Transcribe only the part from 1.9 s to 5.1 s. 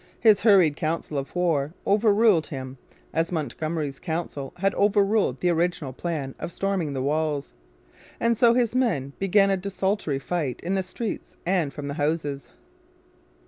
ruled him, as Montgomery's council had over